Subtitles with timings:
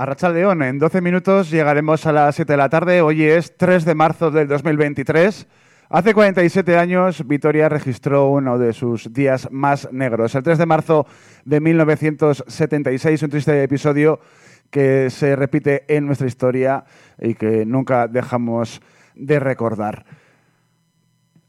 [0.00, 3.02] A León, en 12 minutos llegaremos a las 7 de la tarde.
[3.02, 5.46] Hoy es 3 de marzo del 2023.
[5.90, 10.34] Hace 47 años, Vitoria registró uno de sus días más negros.
[10.34, 11.06] El 3 de marzo
[11.44, 14.20] de 1976, un triste episodio
[14.70, 16.82] que se repite en nuestra historia
[17.18, 18.80] y que nunca dejamos
[19.14, 20.06] de recordar.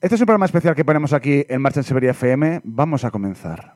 [0.02, 2.59] Este es un programa especial que ponemos aquí en Marcha en Severia FM.
[2.65, 3.75] Vamos a comenzar.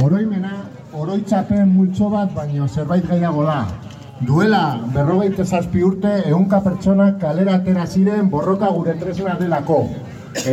[0.00, 0.62] Oroimena,
[0.96, 3.58] oroitzapen multzo bat, baino zerbait gehiago da.
[4.24, 4.62] Duela,
[4.94, 9.82] berrogeite zazpi urte, ehunka pertsona kalera atera ziren borroka gure tresna delako.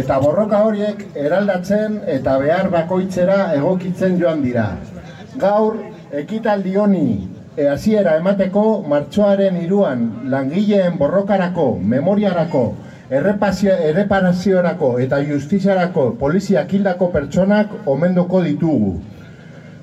[0.02, 4.68] Eta borroka horiek eraldatzen eta behar bakoitzera egokitzen joan dira.
[5.40, 5.80] Gaur,
[6.24, 7.08] ekitaldi honi
[7.72, 12.66] hasiera emateko martxoaren iruan langileen borrokarako, memoriarako,
[13.10, 18.98] erreparaziorako eta justiziarako poliziak hildako pertsonak omendoko ditugu.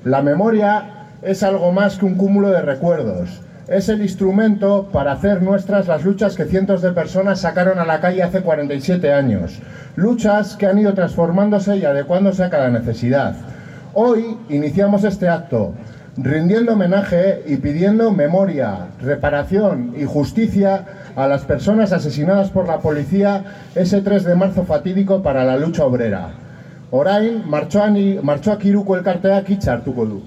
[0.05, 3.41] La memoria es algo más que un cúmulo de recuerdos.
[3.67, 7.99] Es el instrumento para hacer nuestras las luchas que cientos de personas sacaron a la
[8.01, 9.59] calle hace 47 años.
[9.95, 13.33] Luchas que han ido transformándose y adecuándose a cada necesidad.
[13.95, 15.73] Hoy iniciamos este acto,
[16.17, 23.43] rindiendo homenaje y pidiendo memoria, reparación y justicia a las personas asesinadas por la policía
[23.73, 26.44] ese 3 de marzo fatídico para la lucha obrera.
[26.95, 30.19] Orain, martxoan, martxoak iruko elkarteak hitz hartuko du.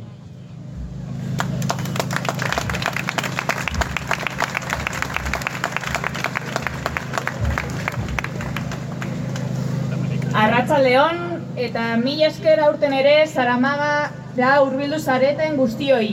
[10.42, 11.22] Arratza Leon
[11.69, 16.10] eta mila esker aurten ere Zaramaga da hurbildu zareten guztioi.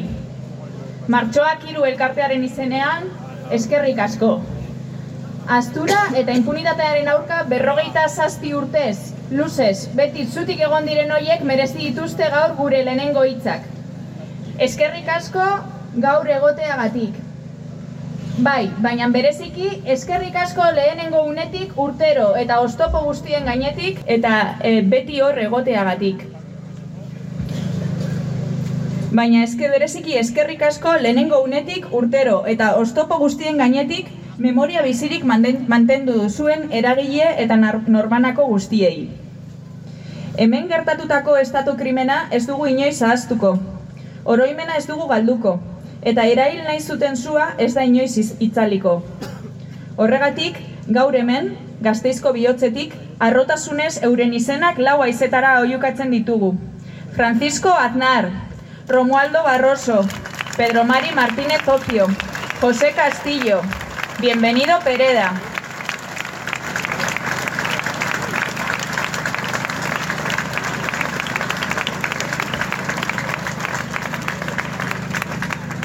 [1.17, 3.11] Martxoak hiru elkartearen izenean
[3.59, 4.31] eskerrik asko.
[5.59, 12.27] Astura eta impunitatearen aurka berrogeita zazpi urtez Luzez, beti zutik egon diren horiek merezi dituzte
[12.29, 13.63] gaur gure lehenengo hitzak.
[14.61, 15.45] Eskerrik asko
[16.03, 17.15] gaur egoteagatik.
[18.45, 25.21] Bai, baina bereziki eskerrik asko lehenengo unetik urtero eta oztopo guztien gainetik eta e, beti
[25.21, 26.21] hor egoteagatik.
[29.15, 36.13] Baina esker bereziki eskerrik asko lehenengo unetik urtero eta oztopo guztien gainetik memoria bizirik mantendu
[36.19, 39.09] duzuen eragile eta norbanako guztiei.
[40.37, 43.55] Hemen gertatutako estatu krimena ez dugu inoiz ahaztuko.
[44.25, 45.59] Oroimena ez dugu galduko.
[46.01, 49.01] Eta erail nahi zuten zua ez da inoiz itzaliko.
[49.95, 56.53] Horregatik, gaur hemen, gazteizko bihotzetik, arrotasunez euren izenak lau aizetara oiukatzen ditugu.
[57.15, 58.29] Francisco Aznar,
[58.89, 60.03] Romualdo Barroso,
[60.57, 62.07] Pedro Mari Martínez Opio,
[62.61, 63.61] José Castillo,
[64.25, 65.35] Bienvenido Pereda.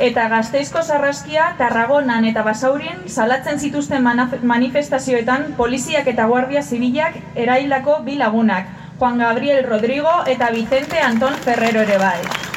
[0.01, 4.09] Eta gazteizko sarraskia, Tarragonan eta Basaurien salatzen zituzten
[4.43, 11.85] manifestazioetan poliziak eta guardia zibilak erailako bi lagunak, Juan Gabriel Rodrigo eta Vicente Anton Ferrero
[11.85, 12.50] ere bai.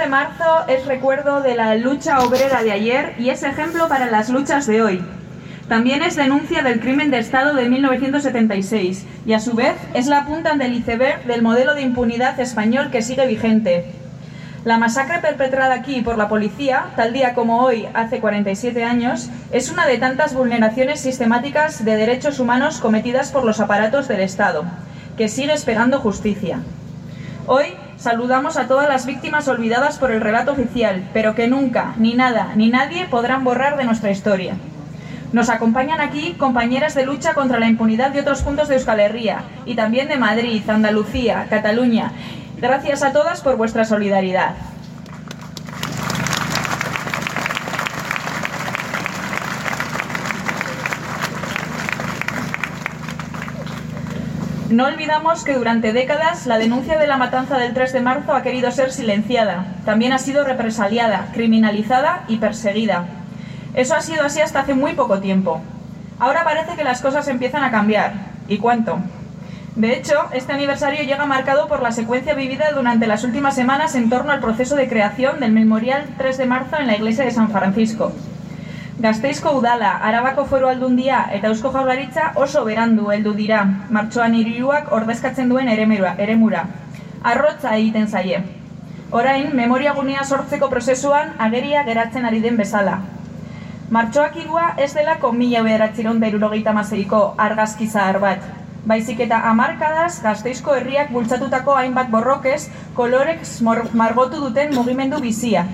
[0.00, 4.30] De marzo es recuerdo de la lucha obrera de ayer y es ejemplo para las
[4.30, 5.04] luchas de hoy.
[5.68, 10.24] También es denuncia del crimen de Estado de 1976 y a su vez es la
[10.24, 13.92] punta del iceberg del modelo de impunidad español que sigue vigente.
[14.64, 19.70] La masacre perpetrada aquí por la policía, tal día como hoy, hace 47 años, es
[19.70, 24.64] una de tantas vulneraciones sistemáticas de derechos humanos cometidas por los aparatos del Estado,
[25.18, 26.60] que sigue esperando justicia.
[27.46, 32.14] Hoy Saludamos a todas las víctimas olvidadas por el relato oficial, pero que nunca, ni
[32.14, 34.54] nada, ni nadie podrán borrar de nuestra historia.
[35.34, 39.42] Nos acompañan aquí compañeras de lucha contra la impunidad de otros puntos de Euskal Herria
[39.66, 42.12] y también de Madrid, Andalucía, Cataluña.
[42.58, 44.54] Gracias a todas por vuestra solidaridad.
[54.70, 58.42] No olvidamos que durante décadas la denuncia de la matanza del 3 de marzo ha
[58.42, 63.06] querido ser silenciada, también ha sido represaliada, criminalizada y perseguida.
[63.74, 65.60] Eso ha sido así hasta hace muy poco tiempo.
[66.20, 68.12] Ahora parece que las cosas empiezan a cambiar.
[68.46, 69.00] ¿Y cuánto?
[69.74, 74.08] De hecho, este aniversario llega marcado por la secuencia vivida durante las últimas semanas en
[74.08, 77.50] torno al proceso de creación del Memorial 3 de marzo en la iglesia de San
[77.50, 78.12] Francisco.
[79.00, 83.62] Gazteizko udala, Arabako foru aldundia eta Eusko Jaurlaritza oso berandu heldu dira
[83.96, 86.66] martxoan iriruak ordezkatzen duen eremura, eremura.
[87.32, 88.42] Arrotza egiten zaie.
[89.10, 93.00] Orain, memoria gunea sortzeko prozesuan ageria geratzen ari den bezala.
[93.88, 98.44] Martxoak irua ez delako mila bederatziron berurogeita mazeiko argazki zahar bat.
[98.84, 102.66] Baizik eta amarkadaz gazteizko herriak bultzatutako hainbat borrokez
[103.00, 103.48] kolorek
[103.94, 105.64] margotu duten mugimendu bizia.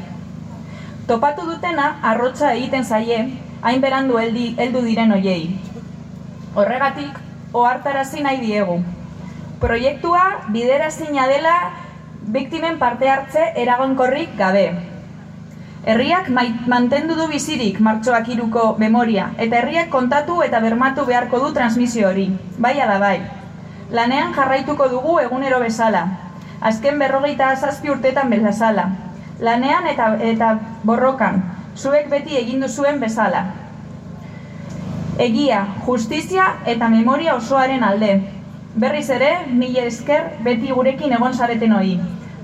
[1.06, 3.18] Topatu dutena arrotza egiten zaie,
[3.62, 5.52] hain berandu heldi, heldu diren hoiei.
[6.58, 7.20] Horregatik,
[7.54, 8.80] ohartarazi nahi diegu.
[9.62, 11.54] Proiektua biderazina dela
[12.38, 14.66] biktimen parte hartze eragonkorrik gabe.
[15.86, 16.32] Herriak
[16.74, 22.32] mantendu du bizirik martxoak iruko memoria, eta herriak kontatu eta bermatu beharko du transmisio hori.
[22.58, 23.20] Bai da bai.
[23.94, 26.06] Lanean jarraituko dugu egunero bezala.
[26.60, 28.90] Azken berrogeita zazpi urtetan bezala.
[29.38, 30.54] Lanean eta, eta
[30.84, 31.42] borrokan,
[31.76, 33.42] zuek beti egindu zuen bezala.
[35.20, 38.14] Egia, justizia eta memoria osoaren alde.
[38.76, 41.98] Berriz ere, mila esker beti gurekin egon zareten hori.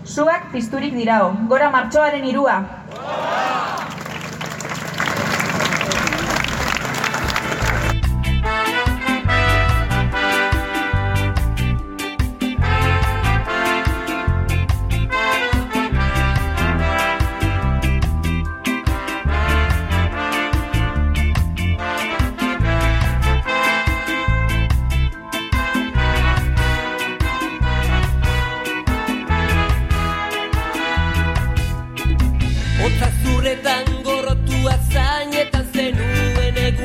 [0.05, 2.61] Zuak pizturik dirao, gora martxoaren irua!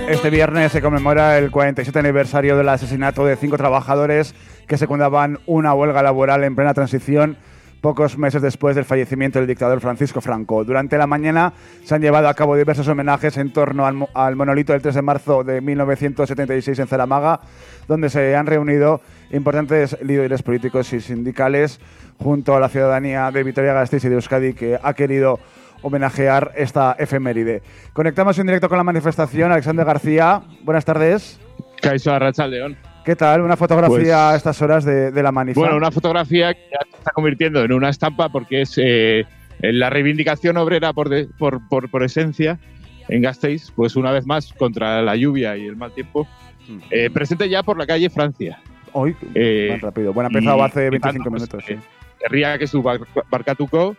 [0.07, 4.35] Este viernes se conmemora el 47 aniversario del asesinato de cinco trabajadores
[4.67, 7.37] que secundaban una huelga laboral en plena transición
[7.81, 10.63] pocos meses después del fallecimiento del dictador Francisco Franco.
[10.63, 11.53] Durante la mañana
[11.83, 15.43] se han llevado a cabo diversos homenajes en torno al, monolito del 3 de marzo
[15.43, 17.41] de 1976 en Zaramaga,
[17.87, 19.01] donde se han reunido
[19.31, 21.79] importantes líderes políticos y sindicales
[22.17, 25.39] junto a la ciudadanía de Vitoria-Gasteiz y de Euskadi que ha querido
[25.81, 27.61] homenajear esta efeméride.
[27.93, 29.51] Conectamos en directo con la manifestación.
[29.51, 31.39] Alexander García, buenas tardes.
[31.81, 32.77] Caizo León.
[33.05, 33.41] ¿Qué tal?
[33.41, 35.69] Una fotografía a estas horas de, la manifestación.
[35.69, 39.23] Bueno, una fotografía que ya se está convirtiendo en una estampa porque es eh,
[39.59, 42.59] la reivindicación obrera por, por, por, esencia
[43.07, 46.27] en Gasteiz, pues una vez más contra la lluvia y el mal tiempo,
[46.67, 46.79] hmm.
[46.91, 48.59] eh, presente ya por la calle Francia.
[48.91, 50.11] Hoy, eh, más rápido.
[50.11, 51.63] Bueno, ha empezado hace 25 minutos.
[51.65, 51.87] Pues, sí.
[52.19, 52.81] Querría que su
[53.29, 53.95] barcatuco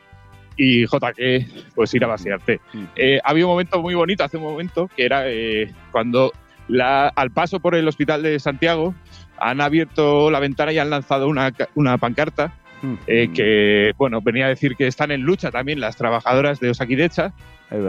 [0.58, 2.60] y JK pues ir a vaciarte.
[2.74, 2.84] Mm.
[2.96, 6.32] Eh, había un momento muy bonito hace un momento que era eh, cuando
[6.66, 8.94] la, al paso por el hospital de Santiago
[9.38, 12.52] han abierto la ventana y han lanzado una, una pancarta
[12.82, 12.94] mm.
[13.06, 17.32] eh, que bueno venía a decir que están en lucha también las trabajadoras de Osakidecha.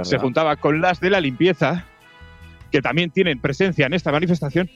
[0.04, 1.86] Se juntaba con las de la limpieza
[2.72, 4.70] que también tienen presencia en esta manifestación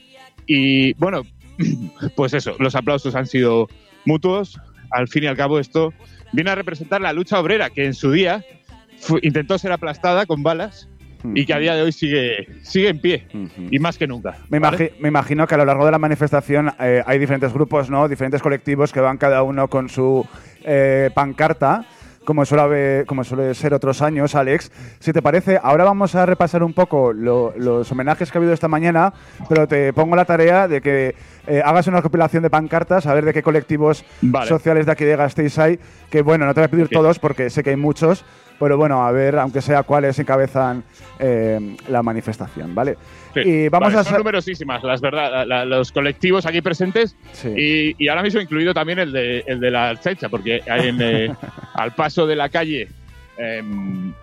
[0.47, 1.23] y bueno
[2.15, 3.67] pues eso los aplausos han sido
[4.05, 4.59] mutuos.
[4.93, 5.93] Al fin y al cabo esto
[6.31, 8.43] viene a representar la lucha obrera que en su día
[9.21, 10.87] intentó ser aplastada con balas
[11.35, 13.27] y que a día de hoy sigue, sigue en pie
[13.71, 14.37] y más que nunca.
[14.49, 14.59] Me,
[15.07, 18.07] imagino que a lo largo de la manifestación eh, hay diferentes grupos, ¿no?
[18.07, 20.25] diferentes colectivos que van cada uno con su
[20.63, 21.85] eh, pancarta
[22.25, 24.71] como suele, como suele ser otros años, Alex.
[24.99, 28.67] Si te parece, ahora vamos a repasar un poco los homenajes que ha habido esta
[28.67, 29.13] mañana,
[29.49, 31.15] pero te pongo la tarea de que
[31.47, 34.05] eh, hagas una recopilación de pancartas, a ver de qué colectivos
[34.47, 35.79] sociales de aquí de Gasteiz hay,
[36.09, 38.25] que bueno, no te voy a pedir todos porque sé que hay muchos,
[38.59, 40.83] pero bueno, a ver, aunque sea cuáles encabezan
[41.19, 42.97] eh, la manifestación, ¿vale?
[43.35, 48.73] Y vamos a son numerosísimas, las verdad, los colectivos aquí presentes y, ahora mismo incluido
[48.73, 51.33] también el de, el de la Checha, porque hay eh,
[51.73, 52.87] al paso de la calle,
[53.37, 54.13] em,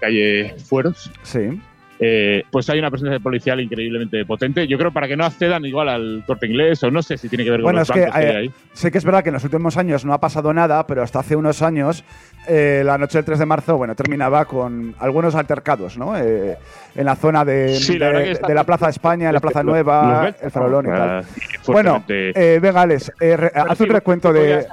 [0.00, 1.60] calle Fueros, sí.
[2.04, 4.66] Eh, pues hay una presencia policial increíblemente potente.
[4.66, 7.44] Yo creo para que no accedan igual al corte inglés o no sé si tiene
[7.44, 8.50] que ver con los es que, ahí.
[8.72, 11.20] Sé que es verdad que en los últimos años no ha pasado nada, pero hasta
[11.20, 12.02] hace unos años,
[12.48, 16.18] eh, la noche del 3 de marzo, bueno, terminaba con algunos altercados, ¿no?
[16.18, 16.56] Eh,
[16.96, 20.88] en la zona de, de, la, Plaza España, en la Plaza Nueva, el Farolón y
[20.88, 21.24] tal.
[21.68, 23.12] Bueno, venga, Alex,
[23.54, 24.66] haz un recuento de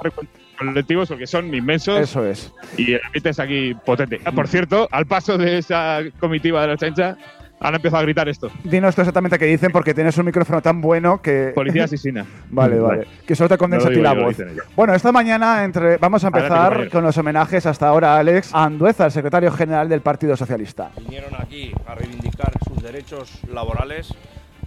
[0.68, 2.00] colectivos porque son inmensos.
[2.00, 2.52] Eso es.
[2.76, 4.20] Y el ambiente es aquí potente.
[4.24, 7.16] Ah, por cierto, al paso de esa comitiva de la chancha,
[7.60, 8.50] han empezado a gritar esto.
[8.64, 11.52] Dinos tú exactamente qué dicen porque tienes un micrófono tan bueno que...
[11.54, 12.24] Policía asesina.
[12.50, 14.36] vale, vale, Que solo te condensa a ti la voz.
[14.74, 15.98] Bueno, esta mañana entre...
[15.98, 20.00] vamos a empezar con los homenajes hasta ahora a Alex Andueza, el secretario general del
[20.00, 20.90] Partido Socialista.
[20.98, 24.14] Vinieron aquí a reivindicar sus derechos laborales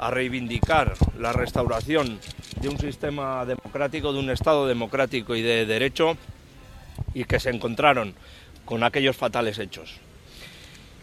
[0.04, 2.20] a reivindicar la restauración
[2.60, 6.18] de un sistema democrático, de un Estado democrático y de derecho,
[7.14, 8.14] y que se encontraron
[8.66, 10.02] con aquellos fatales hechos.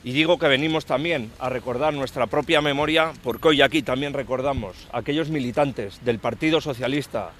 [0.04, 4.76] Y digo que venimos también a recordar nuestra propia memoria, porque hoy aquí también recordamos
[4.92, 7.30] a aquellos militantes del Partido Socialista,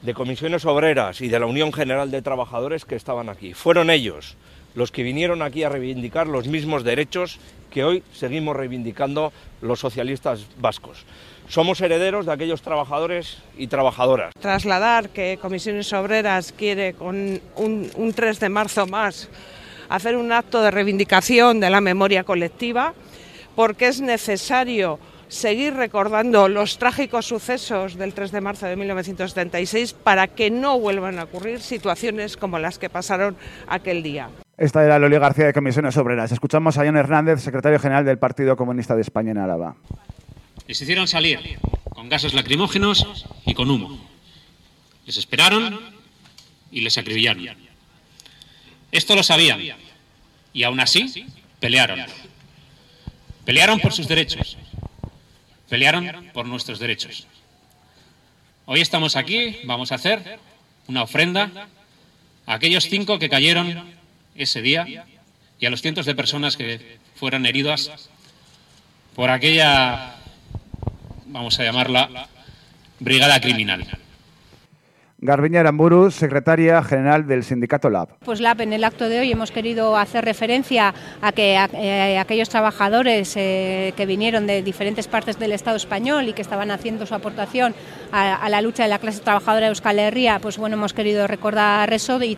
[0.00, 3.52] de comisiones obreras y de la Unión General de Trabajadores que estaban aquí.
[3.52, 4.36] Fueron ellos
[4.76, 7.40] los que vinieron aquí a reivindicar los mismos derechos
[7.70, 11.04] que hoy seguimos reivindicando los socialistas vascos.
[11.48, 14.32] Somos herederos de aquellos trabajadores y trabajadoras.
[14.38, 19.28] Trasladar que Comisiones Obreras quiere con un, un 3 de marzo más
[19.88, 22.94] hacer un acto de reivindicación de la memoria colectiva,
[23.54, 30.28] porque es necesario seguir recordando los trágicos sucesos del 3 de marzo de 1976 para
[30.28, 34.28] que no vuelvan a ocurrir situaciones como las que pasaron aquel día.
[34.58, 36.32] Esta era Loli García de Comisiones Obreras.
[36.32, 39.76] Escuchamos a John Hernández, secretario general del Partido Comunista de España en Álava.
[40.66, 41.58] Les hicieron salir
[41.90, 44.00] con gases lacrimógenos y con humo.
[45.04, 45.78] Les esperaron
[46.72, 47.54] y les acribillaron.
[48.92, 49.60] Esto lo sabían
[50.54, 51.26] y aún así
[51.60, 52.00] pelearon.
[53.44, 54.56] Pelearon por sus derechos.
[55.68, 57.26] Pelearon por nuestros derechos.
[58.64, 60.38] Hoy estamos aquí, vamos a hacer
[60.88, 61.68] una ofrenda
[62.46, 63.95] a aquellos cinco que cayeron
[64.38, 65.06] ese día
[65.58, 68.10] y a los cientos de personas que fueron heridas
[69.14, 70.16] por aquella,
[71.26, 72.28] vamos a llamarla,
[73.00, 73.86] brigada criminal.
[75.18, 78.18] Garbiña Aramburu, secretaria general del sindicato LAB.
[78.18, 82.18] Pues LAB, en el acto de hoy hemos querido hacer referencia a que a, eh,
[82.18, 87.06] aquellos trabajadores eh, que vinieron de diferentes partes del Estado español y que estaban haciendo
[87.06, 87.74] su aportación
[88.12, 91.26] a, a la lucha de la clase trabajadora de Euskal Herria, pues bueno, hemos querido
[91.26, 92.36] recordar eso y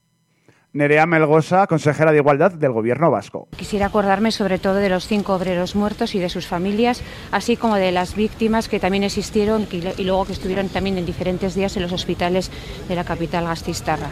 [0.78, 3.48] Nerea Melgosa, consejera de Igualdad del Gobierno vasco.
[3.56, 7.74] Quisiera acordarme sobre todo de los cinco obreros muertos y de sus familias, así como
[7.74, 11.82] de las víctimas que también existieron y luego que estuvieron también en diferentes días en
[11.82, 12.52] los hospitales
[12.88, 14.10] de la capital gastistarra.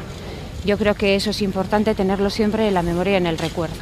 [0.65, 3.77] Yo creo que eso es importante tenerlo siempre en la memoria y en el recuerdo.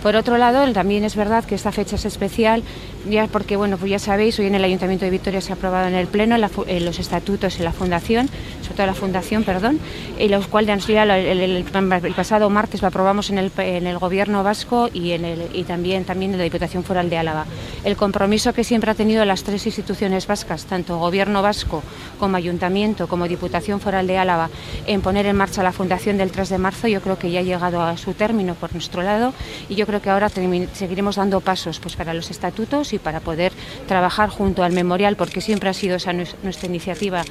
[0.00, 2.62] Por otro lado, también es verdad que esta fecha es especial,
[3.08, 5.88] ya porque, bueno, pues ya sabéis, hoy en el Ayuntamiento de Vitoria se ha aprobado
[5.88, 8.28] en el Pleno la, en los estatutos en la Fundación,
[8.62, 9.78] sobre todo la Fundación, perdón,
[10.18, 11.64] y los cuales el, el,
[12.14, 16.04] pasado martes lo aprobamos en el, en el Gobierno vasco y, en el, y también,
[16.04, 17.46] también en la Diputación Foral de Álava.
[17.84, 21.82] El compromiso que siempre ha tenido las tres instituciones vascas, tanto Gobierno vasco
[22.18, 24.50] como Ayuntamiento, como Diputación Foral de Álava,
[24.86, 27.42] en poner en marcha la Fundación del 3 de marzo, yo creo que ya ha
[27.42, 29.32] llegado a su término por nuestro lado
[29.68, 33.52] y yo creo que ahora seguiremos dando pasos pues, para los estatutos y para poder
[33.86, 37.22] trabajar junto al memorial, porque siempre ha sido esa nuestra iniciativa.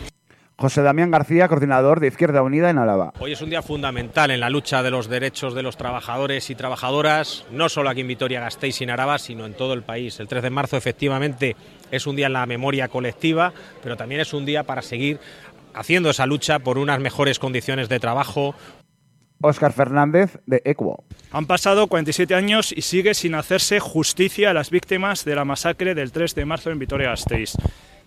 [0.56, 3.12] José Damián García, coordinador de Izquierda Unida en Álava.
[3.20, 6.56] Hoy es un día fundamental en la lucha de los derechos de los trabajadores y
[6.56, 10.20] trabajadoras, no solo aquí en Vitoria-Gasteiz y en Araba, sino en todo el país.
[10.20, 11.56] El 3 de marzo efectivamente
[11.92, 13.52] es un día en la memoria colectiva,
[13.82, 15.20] pero también es un día para seguir
[15.74, 18.56] haciendo esa lucha por unas mejores condiciones de trabajo,
[19.44, 21.04] Óscar Fernández, de Equo.
[21.32, 25.94] Han pasado 47 años y sigue sin hacerse justicia a las víctimas de la masacre
[25.94, 27.54] del 3 de marzo en Vitoria-Gasteiz.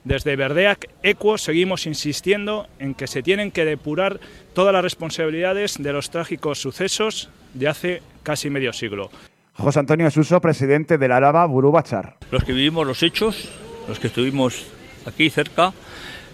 [0.04, 4.20] Desde Verdeac Equo seguimos insistiendo en que se tienen que depurar
[4.54, 9.10] todas las responsabilidades de los trágicos sucesos de hace casi medio siglo.
[9.54, 12.16] José Antonio Suso, presidente del Araba Burubachar.
[12.30, 13.48] Los que vivimos los hechos,
[13.88, 14.66] los que estuvimos
[15.06, 15.72] aquí cerca,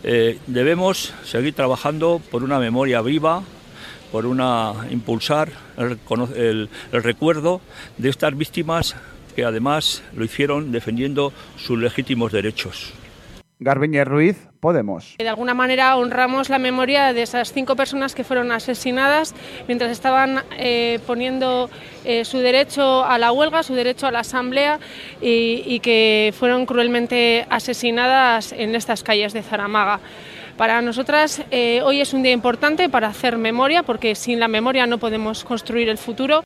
[0.05, 3.43] eh, debemos seguir trabajando por una memoria viva,
[4.13, 5.99] por una impulsar el,
[6.37, 7.63] el, el, recuerdo
[7.97, 8.95] de estas víctimas
[9.35, 12.93] que además lo hicieron defendiendo sus legítimos derechos.
[13.59, 15.17] Garbiñe Ruiz, Podemos.
[15.19, 19.35] De alguna manera honramos la memoria de esas cinco personas que fueron asesinadas
[19.67, 21.69] mientras estaban eh, poniendo
[22.05, 24.79] eh, su derecho a la huelga, su derecho a la asamblea
[25.21, 29.99] y, y que fueron cruelmente asesinadas en estas calles de Zaramaga.
[30.57, 34.87] Para nosotras eh, hoy es un día importante para hacer memoria, porque sin la memoria
[34.87, 36.43] no podemos construir el futuro.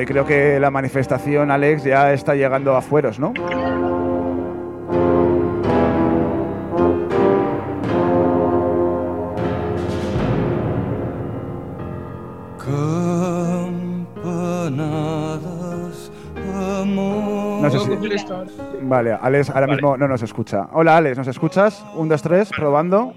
[0.00, 3.32] y creo que la manifestación, Alex, ya está llegando a fueros, ¿no?
[17.60, 17.90] No sé si...
[18.82, 20.68] Vale, Alex ahora mismo no nos escucha.
[20.72, 21.84] Hola, Alex, ¿nos escuchas?
[21.94, 23.12] Un, dos, tres, probando.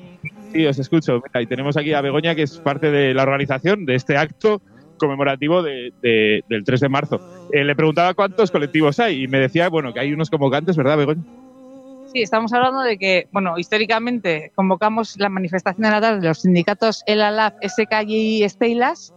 [0.52, 1.22] Sí, os escucho.
[1.34, 4.62] Y tenemos aquí a Begoña, que es parte de la organización de este acto
[4.98, 7.20] conmemorativo de- de- del 3 de marzo.
[7.52, 10.98] Eh, le preguntaba cuántos colectivos hay y me decía, bueno, que hay unos convocantes, ¿verdad,
[10.98, 11.24] Begoña?
[12.14, 16.40] Sí, estamos hablando de que, bueno, históricamente convocamos la manifestación de la tarde de los
[16.42, 19.14] sindicatos El Alaf, SKY y Estelas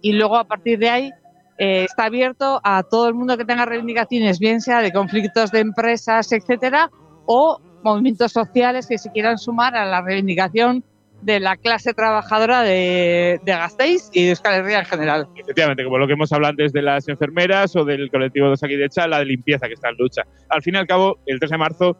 [0.00, 1.10] y luego a partir de ahí
[1.58, 5.60] eh, está abierto a todo el mundo que tenga reivindicaciones, bien sea de conflictos de
[5.60, 6.90] empresas, etcétera,
[7.24, 10.84] o movimientos sociales que se quieran sumar a la reivindicación
[11.26, 15.28] de la clase trabajadora de, de Gasteiz y de Euskal Herria en general.
[15.34, 19.08] Efectivamente, como lo que hemos hablado antes de las enfermeras o del colectivo de Osakidecha,
[19.08, 20.22] la de limpieza que está en lucha.
[20.48, 21.98] Al fin y al cabo, el 3 de marzo,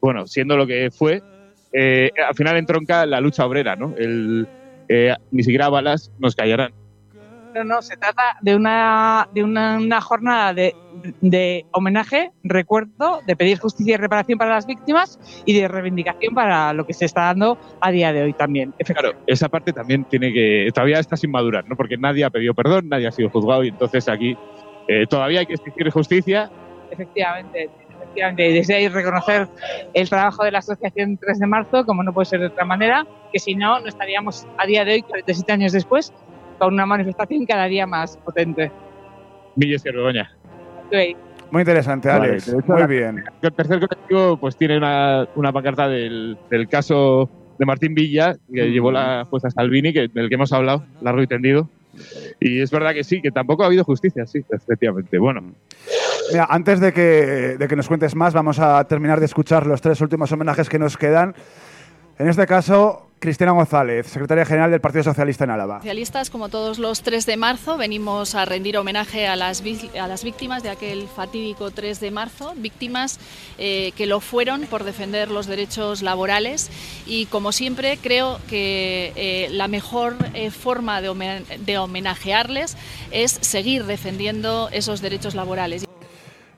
[0.00, 1.22] bueno, siendo lo que fue,
[1.72, 3.94] eh, al final entronca la lucha obrera, ¿no?
[3.96, 4.48] El,
[4.88, 6.72] eh, ni siquiera balas nos callarán.
[7.54, 10.74] No, no, se trata de una, de una, una jornada de,
[11.20, 16.72] de homenaje, recuerdo, de pedir justicia y reparación para las víctimas y de reivindicación para
[16.72, 18.74] lo que se está dando a día de hoy también.
[18.78, 20.68] Claro, esa parte también tiene que.
[20.74, 21.76] Todavía está sin madurar, ¿no?
[21.76, 24.36] Porque nadie ha pedido perdón, nadie ha sido juzgado y entonces aquí
[24.88, 26.50] eh, todavía hay que exigir justicia.
[26.90, 27.70] Efectivamente,
[28.00, 28.48] efectivamente.
[28.48, 29.48] Y desde ahí reconocer
[29.92, 33.06] el trabajo de la Asociación 3 de marzo, como no puede ser de otra manera,
[33.32, 36.12] que si no, no estaríamos a día de hoy, 47 años después,
[36.58, 38.70] con una manifestación cada día más potente.
[39.56, 40.30] Y Begoña.
[40.86, 41.16] Ok.
[41.50, 42.48] Muy interesante, Vale, Alex.
[42.48, 43.24] hecho, Muy bien.
[43.42, 48.64] El tercer colectivo pues tiene una, una pancarta del, del caso de Martín Villa, que
[48.64, 48.72] Mm.
[48.72, 51.68] llevó la jueza Salvini, que, del que hemos hablado largo y tendido.
[52.40, 55.16] Y es verdad que sí, que tampoco ha habido justicia, sí, efectivamente.
[55.18, 55.42] Bueno,
[56.32, 59.80] Mira, antes de que, de que nos cuentes más, vamos a terminar de escuchar los
[59.82, 61.34] tres últimos homenajes que nos quedan.
[62.18, 65.78] En este caso, Cristina González, secretaria general del Partido Socialista en Álava.
[65.78, 69.62] Socialistas, como todos los 3 de marzo, venimos a rendir homenaje a las,
[69.98, 73.18] a las víctimas de aquel fatídico 3 de marzo, víctimas
[73.56, 76.70] eh, que lo fueron por defender los derechos laborales
[77.06, 82.76] y, como siempre, creo que eh, la mejor eh, forma de homenajearles
[83.10, 85.86] es seguir defendiendo esos derechos laborales.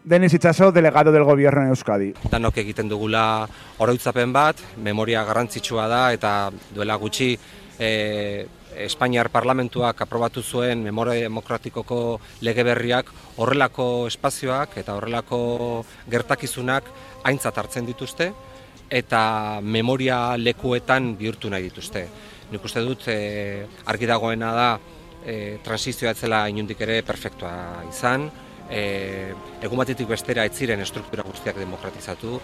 [0.06, 2.12] Denis Itxaso, delegado del Gobierno en Euskadi.
[2.30, 3.48] danok egiten dugula
[3.82, 7.32] oroitzapen bat, memoria garrantzitsua da eta duela gutxi
[7.78, 8.46] e,
[8.86, 16.84] Espainiar parlamentuak aprobatu zuen memoria demokratikoko lege berriak horrelako espazioak eta horrelako gertakizunak
[17.24, 18.30] aintzat hartzen dituzte
[18.88, 22.06] eta memoria lekuetan bihurtu nahi dituzte.
[22.52, 24.72] Nik uste dut e, argi dagoena da
[25.26, 28.30] e, transizioa ez zela inundik ere perfektua izan,
[28.70, 32.40] e, egun batetik bestera ez ziren estruktura guztiak demokratizatu.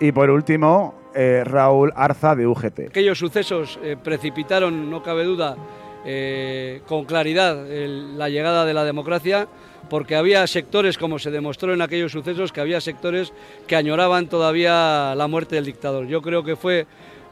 [0.00, 2.88] Y por último, eh, Raúl Arza, de UGT.
[2.88, 5.56] Aquellos sucesos eh, precipitaron, no cabe duda,
[6.04, 9.46] eh, con claridad el- la llegada de la democracia,
[9.88, 13.32] porque había sectores, como se demostró en aquellos sucesos, que había sectores
[13.66, 16.06] que añoraban todavía la muerte del dictador.
[16.06, 16.86] Yo creo que fue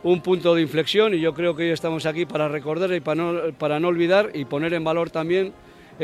[0.04, 3.14] un punto de inflexión y yo creo que hoy estamos aquí para recordar y para
[3.22, 5.52] no, para no olvidar y poner en valor también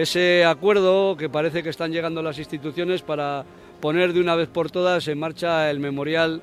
[0.03, 3.45] ese acuerdo que parece que están llegando las instituciones para
[3.81, 6.41] poner de una vez por todas en marcha el memorial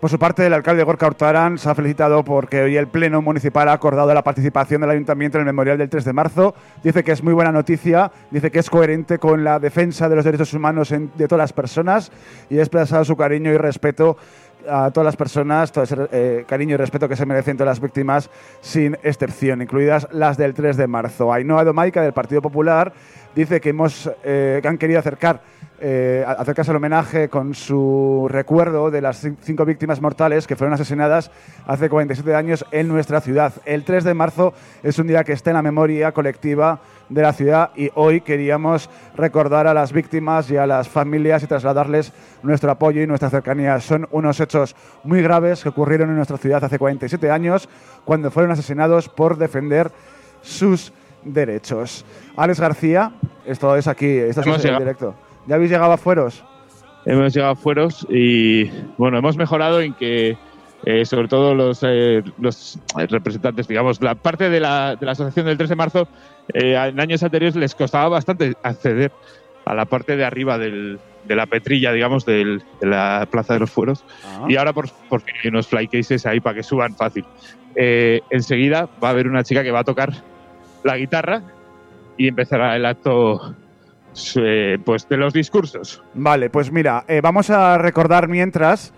[0.00, 3.68] Por su parte, el alcalde Gorka Hurtarán se ha felicitado porque hoy el Pleno Municipal
[3.68, 6.54] ha acordado la participación del Ayuntamiento en el Memorial del 3 de marzo.
[6.82, 10.24] Dice que es muy buena noticia, dice que es coherente con la defensa de los
[10.24, 12.10] derechos humanos de todas las personas
[12.48, 14.16] y ha expresado su cariño y respeto
[14.68, 17.80] a todas las personas, todo ese eh, cariño y respeto que se merecen todas las
[17.80, 21.32] víctimas, sin excepción, incluidas las del 3 de marzo.
[21.32, 22.92] Ainhoa Domaica, del Partido Popular,
[23.34, 25.40] dice que, hemos, eh, que han querido acercar,
[25.84, 30.74] eh, acercarse al homenaje con su recuerdo de las cin- cinco víctimas mortales que fueron
[30.74, 31.30] asesinadas
[31.66, 33.52] hace 47 años en nuestra ciudad.
[33.64, 36.80] El 3 de marzo es un día que está en la memoria colectiva
[37.12, 41.46] de la ciudad y hoy queríamos recordar a las víctimas y a las familias y
[41.46, 43.78] trasladarles nuestro apoyo y nuestra cercanía.
[43.80, 47.68] Son unos hechos muy graves que ocurrieron en nuestra ciudad hace 47 años
[48.04, 49.90] cuando fueron asesinados por defender
[50.40, 50.92] sus
[51.24, 52.04] derechos.
[52.36, 53.12] Alex García,
[53.46, 55.14] esto es aquí, esto es en directo.
[55.46, 56.44] ¿Ya habéis llegado a fueros?
[57.04, 60.36] hemos llegado a fueros y bueno, hemos mejorado en que
[60.84, 65.46] eh, sobre todo los, eh, los representantes, digamos, la parte de la, de la asociación
[65.46, 66.08] del 3 de marzo,
[66.52, 69.12] eh, en años anteriores les costaba bastante acceder
[69.64, 73.60] a la parte de arriba del- de la petrilla, digamos, del- de la Plaza de
[73.60, 74.04] los Fueros.
[74.24, 74.46] Ah.
[74.48, 77.24] Y ahora por, por fin hay unos flycases ahí para que suban fácil.
[77.76, 80.10] Eh, enseguida va a haber una chica que va a tocar
[80.82, 81.42] la guitarra
[82.18, 83.54] y empezará el acto
[84.36, 86.02] eh, pues de los discursos.
[86.14, 88.92] Vale, pues mira, eh, vamos a recordar mientras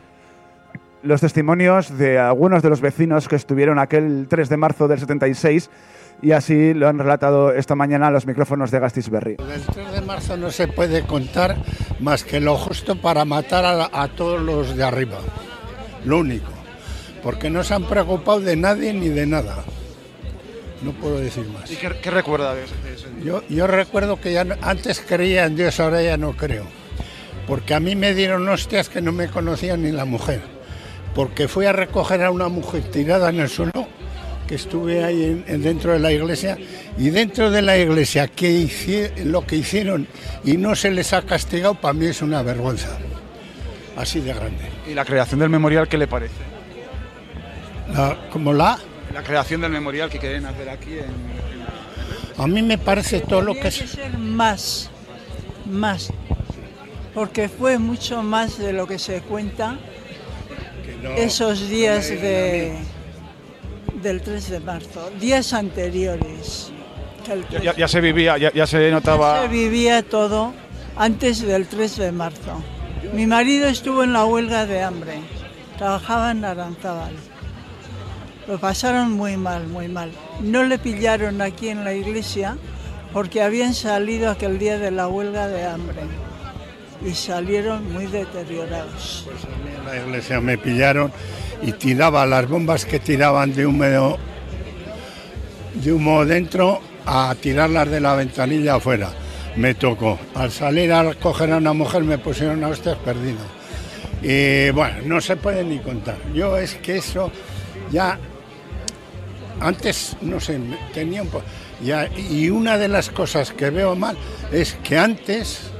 [1.04, 5.70] los testimonios de algunos de los vecinos que estuvieron aquel 3 de marzo del 76
[6.22, 9.36] y así lo han relatado esta mañana a los micrófonos de Gastisberry.
[9.38, 11.56] El 3 de marzo no se puede contar
[12.00, 15.18] más que lo justo para matar a, a todos los de arriba.
[16.04, 16.50] Lo único.
[17.22, 19.64] Porque no se han preocupado de nadie ni de nada.
[20.82, 21.70] No puedo decir más.
[21.70, 23.24] ¿Y qué, qué recuerda de ese, de ese día?
[23.24, 26.64] Yo, yo recuerdo que ya no- antes creía en Dios, ahora ya no creo.
[27.46, 30.42] Porque a mí me dieron hostias que no me conocía ni la mujer.
[31.14, 33.87] Porque fui a recoger a una mujer tirada en el suelo,
[34.48, 36.59] que estuve ahí en- en- dentro de la iglesia,
[36.98, 40.07] y dentro de la iglesia que hici- lo que hicieron
[40.44, 42.88] y no se les ha castigado, para mí es una vergüenza.
[43.96, 44.64] Así de grande.
[44.90, 46.35] ¿Y la creación del memorial qué le parece?
[47.92, 48.79] La- como la...
[49.12, 52.42] La creación del memorial que quieren hacer aquí en...
[52.42, 53.79] A mí me parece todo lo que es...
[53.83, 54.90] que ser más,
[55.70, 56.12] más,
[57.14, 59.79] porque fue mucho más de lo que se cuenta
[61.16, 62.72] esos días de,
[64.02, 66.70] del 3 de marzo, días anteriores.
[67.50, 69.42] Ya, ya- ya se vivía, ya, ya se notaba...
[69.42, 70.52] se vivía todo
[70.96, 72.62] antes del 3 de marzo.
[73.12, 75.14] Mi marido estuvo en la huelga de hambre,
[75.78, 77.12] trabajaba en Aranzábal.
[78.46, 80.10] Lo pasaron muy mal, muy mal.
[80.40, 82.56] No le pillaron aquí en la iglesia
[83.12, 86.02] porque habían salido aquel día de la huelga de hambre
[87.04, 89.26] y salieron muy deteriorados.
[89.76, 91.12] en la iglesia me pillaron
[91.62, 94.18] y tiraba las bombas que tiraban de humo,
[95.74, 99.10] de humo dentro a tirarlas de la ventanilla afuera.
[99.56, 100.18] Me tocó.
[100.34, 103.44] Al salir a coger a una mujer me pusieron a hostias perdido.
[104.22, 106.16] Y bueno, no se puede ni contar.
[106.32, 107.30] Yo es que eso
[107.92, 108.18] ya
[109.60, 110.58] antes, no sé,
[110.92, 111.44] tenía un poco...
[112.30, 114.16] y una de las cosas que veo mal
[114.50, 115.73] es que antes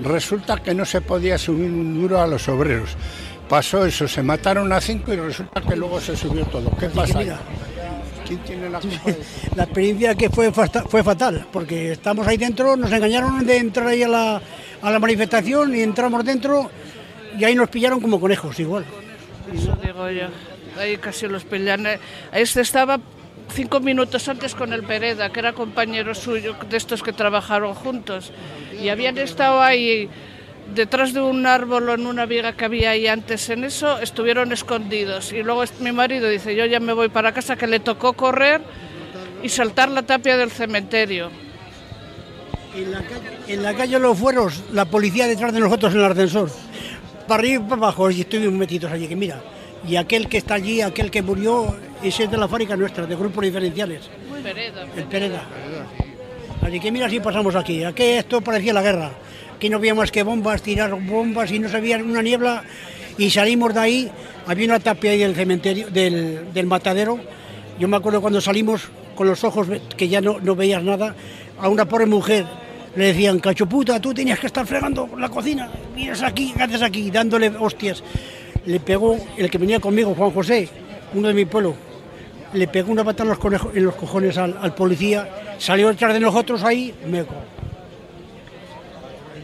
[0.00, 2.90] resulta que no se podía subir un duro a los obreros.
[3.48, 6.70] Pasó eso, se mataron a cinco y resulta que luego se subió todo.
[6.78, 7.18] ¿Qué pasa?
[7.18, 7.24] ahí?
[7.26, 7.38] mira.
[8.26, 9.50] ¿Quién tiene la culpa de eso?
[9.54, 14.02] La experiencia que fue, fue fatal, porque estamos ahí dentro, nos engañaron de entrar ahí
[14.02, 14.42] a la,
[14.82, 16.68] a la manifestación y entramos dentro
[17.38, 18.84] y ahí nos pillaron como conejos igual.
[19.54, 20.26] Eso digo yo.
[20.78, 21.86] Ahí casi los pillan.
[22.32, 22.98] Este estaba
[23.52, 28.32] cinco minutos antes con el Pereda, que era compañero suyo, de estos que trabajaron juntos.
[28.80, 30.08] Y habían estado ahí
[30.74, 34.52] detrás de un árbol o en una viga que había ahí antes en eso, estuvieron
[34.52, 35.32] escondidos.
[35.32, 38.60] Y luego mi marido dice, yo ya me voy para casa, que le tocó correr
[39.42, 41.30] y saltar la tapia del cementerio.
[42.74, 46.06] En la calle, en la calle Los Fueros, la policía detrás de nosotros en el
[46.06, 46.50] ascensor,
[47.26, 49.40] para arriba y para abajo, y estuvimos metidos allí, que mira.
[49.86, 53.14] Y aquel que está allí, aquel que murió, ese es de la fábrica nuestra, de
[53.14, 54.08] grupos diferenciales,
[54.42, 54.86] Pereda.
[54.96, 55.42] el Pereda.
[56.62, 57.84] Así que mira si pasamos aquí.
[57.84, 59.10] Aquí esto parecía la guerra.
[59.54, 62.64] Aquí no había más que bombas, tirar bombas y no se veía una niebla.
[63.18, 64.10] Y salimos de ahí,
[64.46, 67.20] había una tapia ahí del cementerio, del, del matadero.
[67.78, 71.14] Yo me acuerdo cuando salimos con los ojos que ya no, no veías nada,
[71.58, 72.44] a una pobre mujer
[72.96, 77.10] le decían, cachoputa, tú tenías que estar fregando la cocina, vienes aquí, ¿qué haces aquí?
[77.10, 78.02] Dándole hostias.
[78.66, 80.68] Le pegó el que venía conmigo, Juan José,
[81.14, 81.74] uno de mi pueblo,
[82.52, 86.12] le pegó una patada en los, conejo- en los cojones al, al policía, salió detrás
[86.12, 87.34] de nosotros ahí, meco.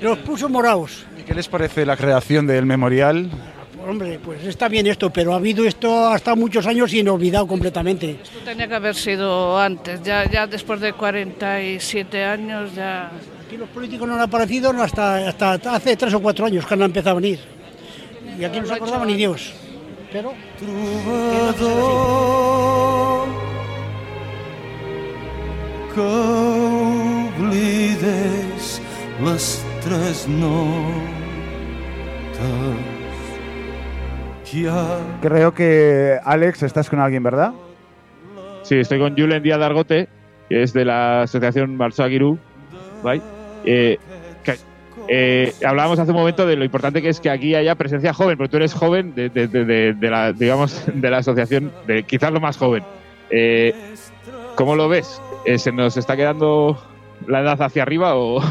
[0.00, 1.04] Los puso morados.
[1.18, 3.30] ¿Y qué les parece la creación del memorial?
[3.88, 8.16] Hombre, pues está bien esto, pero ha habido esto hasta muchos años y inolvidado completamente.
[8.22, 13.10] Esto tenía que haber sido antes, ya, ya después de 47 años ya...
[13.46, 16.82] Aquí los políticos no han aparecido hasta, hasta hace tres o cuatro años que han
[16.82, 17.40] empezado a venir.
[18.38, 19.54] Y aquí no se acordaba ni Dios.
[20.12, 20.32] Pero...
[25.94, 26.00] que
[27.40, 28.80] oblides
[29.22, 30.82] les tres notes
[34.52, 37.52] ja Creo que, Alex, estás con alguien, ¿verdad?
[38.62, 40.08] Sí, estoy con Julen Díaz Dargote,
[40.48, 42.38] que es de la asociación Marzo Aguirú.
[43.02, 43.20] ¿vale?
[43.64, 43.98] Eh,
[45.08, 48.36] eh, hablábamos hace un momento de lo importante que es que aquí haya presencia joven,
[48.36, 52.84] porque tú eres joven de, la, digamos, de la asociación, de quizás lo más joven.
[53.30, 53.74] Eh,
[54.54, 55.20] ¿Cómo lo ves?
[55.44, 56.78] Eh, ¿Se nos está quedando
[57.26, 58.42] la edad hacia arriba o...?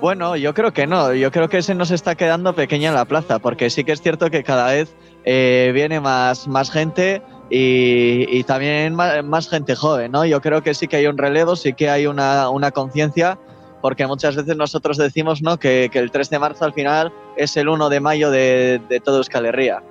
[0.00, 1.14] Bueno, yo creo que no.
[1.14, 4.30] Yo creo que se nos está quedando pequeña la plaza, porque sí que es cierto
[4.30, 10.12] que cada vez eh, viene más, más gente y, y también más, más gente joven,
[10.12, 10.26] ¿no?
[10.26, 13.38] Yo creo que sí que hay un relevo, sí que hay una, una conciencia,
[13.84, 15.58] porque muchas veces nosotros decimos, ¿no?
[15.58, 18.98] Que, que el 3 de marzo al final es el 1 de mayo de, de
[18.98, 19.82] todo Euskal Herria.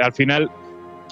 [0.00, 0.48] al final,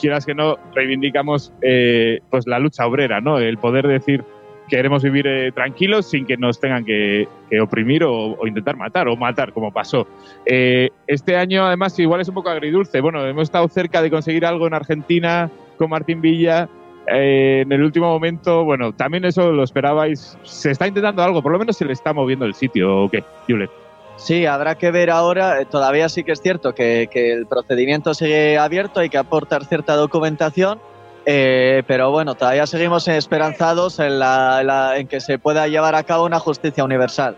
[0.01, 3.41] quieras que no, reivindicamos eh, pues la lucha obrera, ¿no?
[3.41, 4.23] El poder decir
[4.69, 9.09] queremos vivir eh, tranquilos sin que nos tengan que, que oprimir o, o intentar matar
[9.09, 10.07] o matar, como pasó.
[10.47, 13.01] Eh, este año, además, igual es un poco agridulce.
[13.01, 16.69] Bueno, hemos estado cerca de conseguir algo en Argentina con Martín Villa.
[17.07, 20.37] Eh, en el último momento, bueno, también eso lo esperabais.
[20.45, 23.23] Se está intentando algo, por lo menos se le está moviendo el sitio, ¿o qué,
[23.49, 23.69] Julen?
[24.17, 25.61] Sí, habrá que ver ahora.
[25.61, 29.65] eh, Todavía sí que es cierto que, que el procedimiento sigue abierto, hay que aportar
[29.65, 30.79] cierta documentación,
[31.25, 35.95] eh, pero bueno, todavía seguimos esperanzados en, la- en la- en que se pueda llevar
[35.95, 37.37] a cabo una justicia universal.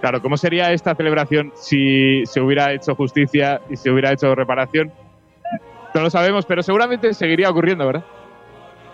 [0.00, 4.92] Claro, ¿cómo sería esta celebración si se hubiera hecho justicia y se hubiera hecho reparación?
[5.94, 8.02] No lo sabemos, pero seguramente seguiría ocurriendo, ¿verdad?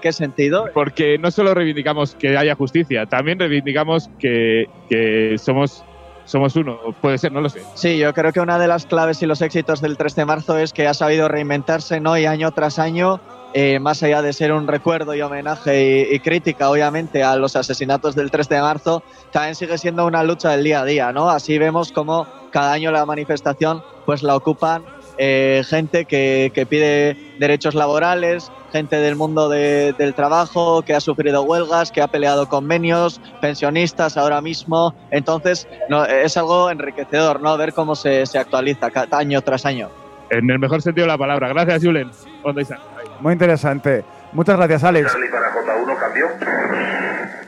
[0.04, 0.68] ¿Qué sentido?
[0.74, 5.82] Porque no solo reivindicamos que haya justicia, también reivindicamos que, que somos,
[6.26, 6.78] somos uno.
[7.00, 7.62] Puede ser, no lo sé.
[7.72, 10.58] Sí, yo creo que una de las claves y los éxitos del 3 de marzo
[10.58, 12.18] es que ha sabido reinventarse ¿no?
[12.18, 13.18] y año tras año,
[13.54, 17.56] eh, más allá de ser un recuerdo y homenaje y, y crítica, obviamente, a los
[17.56, 21.12] asesinatos del 3 de marzo, también sigue siendo una lucha del día a día.
[21.12, 21.30] ¿no?
[21.30, 24.84] Así vemos como cada año la manifestación pues la ocupan
[25.18, 31.00] eh, gente que, que pide derechos laborales, gente del mundo de- del trabajo que ha
[31.00, 34.94] sufrido huelgas, que ha peleado convenios, pensionistas ahora mismo.
[35.10, 37.56] Entonces, no, es algo enriquecedor, ¿no?
[37.56, 39.88] Ver cómo se, se actualiza año tras año.
[40.30, 41.48] En el mejor sentido de la palabra.
[41.48, 42.10] Gracias, Julen.
[43.20, 44.04] Muy interesante.
[44.34, 45.12] Muchas gracias, Alex.
[45.12, 46.28] Charlie para J1, cambio.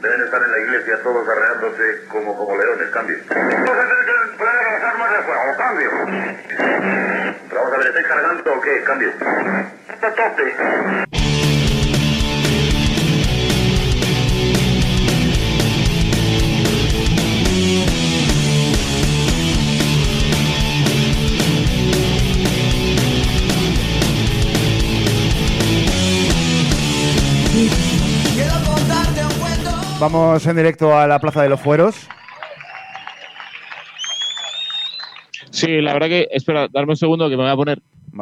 [0.01, 3.17] Deben estar en la iglesia todos arreándose como, como leones, cambio.
[3.29, 5.91] Pueden lanzar más de fuego, cambio.
[7.53, 8.83] Vamos a ver, ¿estáis cargando o qué?
[8.85, 9.11] Cambio.
[10.01, 11.56] Tope.
[30.01, 32.09] Vamos en directo a la Plaza de los Fueros.
[35.51, 37.81] Sí, la verdad que, espera, darme un segundo que me voy a poner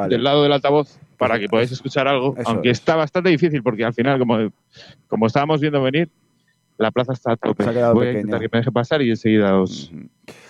[0.09, 2.79] del lado del altavoz para que podáis escuchar algo, Eso aunque es.
[2.79, 4.51] está bastante difícil porque al final, como,
[5.09, 6.09] como estábamos viendo venir,
[6.79, 7.65] la plaza está a tope.
[7.65, 8.21] Se ha quedado Voy a pequeña.
[8.21, 9.91] intentar que me deje pasar y enseguida os,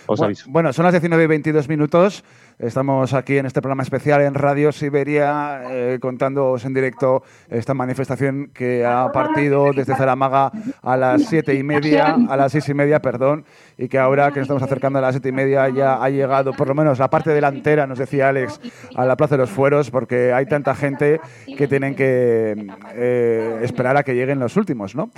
[0.05, 0.45] os Bu- aviso.
[0.49, 2.23] Bueno, son las 19 y 22 minutos.
[2.57, 8.49] Estamos aquí en este programa especial en Radio Siberia eh, contándoos en directo esta manifestación
[8.53, 13.01] que ha partido desde Zaramaga a las siete y media, a las seis y media,
[13.01, 13.43] perdón,
[13.77, 16.53] y que ahora que nos estamos acercando a las siete y media ya ha llegado,
[16.53, 18.61] por lo menos la parte delantera, nos decía Alex,
[18.95, 21.19] a la Plaza de los Fueros, porque hay tanta gente
[21.57, 25.09] que tienen que eh, esperar a que lleguen los últimos, ¿no?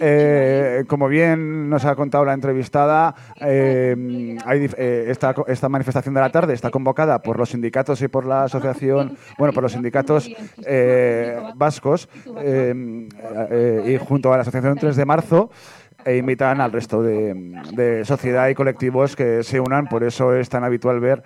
[0.00, 6.30] Eh, como bien nos ha contado la entrevistada, eh, hay esta, esta manifestación de la
[6.30, 10.30] tarde está convocada por los sindicatos y por la asociación, bueno, por los sindicatos
[10.66, 12.06] eh, vascos
[12.38, 13.08] eh,
[13.50, 15.48] eh, y junto a la asociación 3 de marzo
[16.04, 19.86] e invitan al resto de, sociedad y colectivos que se unan.
[19.86, 21.22] Por eso es tan habitual ver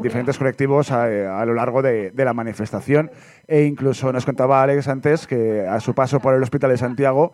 [0.00, 3.10] diferentes colectivos a, lo largo de la manifestación.
[3.46, 7.32] E incluso nos contaba Alex antes que a su paso por el Hospital de Santiago,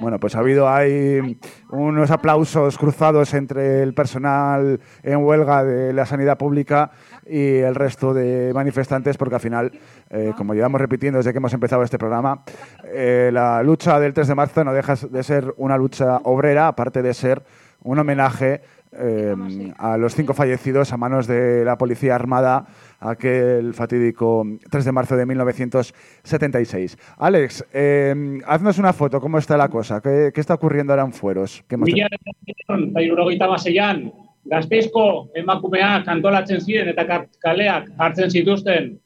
[0.00, 1.38] bueno, pues ha habido ahí
[1.70, 6.92] unos aplausos cruzados entre el personal en huelga de la sanidad pública
[7.26, 9.72] y el resto de manifestantes, porque al final,
[10.10, 12.42] eh, como llevamos repitiendo desde que hemos empezado este programa,
[12.84, 17.02] eh, la lucha del 3 de marzo no deja de ser una lucha obrera, aparte
[17.02, 17.42] de ser
[17.82, 19.34] un homenaje eh,
[19.78, 22.66] a los cinco fallecidos a manos de la Policía Armada
[22.98, 26.96] aquel fatídico 3 de marzo de 1976.
[27.18, 30.00] Alex, eh, haznos una foto, ¿cómo está la cosa?
[30.00, 31.62] ¿Qué, qué está ocurriendo ahora en Fueros?
[31.68, 34.02] ¿Qué hemos Mila bederatziehun eta hirurogeita hamaseian,
[34.44, 38.98] gazteizko emakumeak antolatzen ziren eta ka- kaleak hartzen zituzten,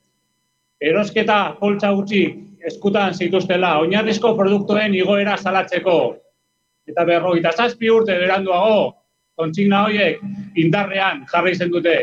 [0.80, 2.24] erosketa poltsa gutxi
[2.64, 6.16] eskutan zituztela, oinarrizko produktuen igoera salatzeko.
[6.86, 8.94] Eta berrogeita zazpi urte beranduago,
[9.36, 10.20] kontsigna horiek
[10.60, 11.96] indarrean jarri izen dute.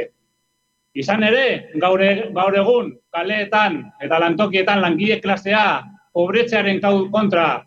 [0.93, 7.63] Izan ere, gaur, e- gaur egun, kaleetan eta lantokietan langile klasea pobretzearen kontra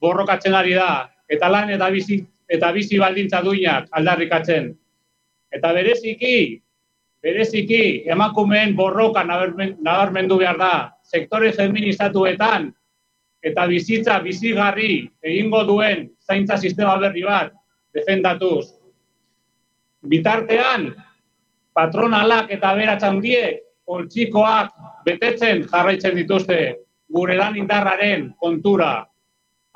[0.00, 4.74] borrokatzen ari da, eta lan eta bizi, eta bizi baldintza duinak aldarrikatzen.
[5.52, 6.60] Eta bereziki,
[7.24, 12.68] bereziki, emakumeen borroka nabarmen- nabarmendu behar da, sektore feministatuetan,
[13.42, 17.52] eta bizitza bizigarri egingo duen zaintza sistema berri bat
[17.94, 18.77] defendatuz.
[20.08, 20.90] Bitartean,
[21.76, 24.72] patronalak eta beratz handiek poltsikoak
[25.06, 26.58] betetzen jarraitzen dituzte
[27.12, 29.06] gure lan indarraren kontura.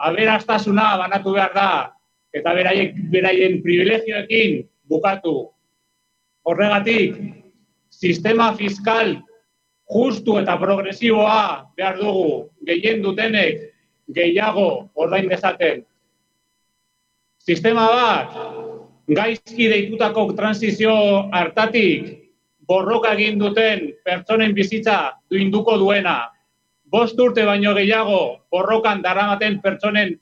[0.02, 1.70] Aberastasuna banatu behar da
[2.34, 5.52] eta beraiek, beraien privilegioekin bukatu.
[6.48, 7.16] Horregatik,
[7.92, 9.14] sistema fiskal
[9.92, 13.68] justu eta progresiboa behar dugu gehien dutenek
[14.12, 15.84] gehiago ordain dezaten.
[17.42, 18.36] Sistema bat,
[19.14, 20.94] gaizki deitutako transizio
[21.32, 22.10] hartatik
[22.68, 26.30] borroka egin duten pertsonen bizitza duinduko duena,
[26.84, 28.20] bost urte baino gehiago
[28.50, 30.14] borrokan daramaten pertsonen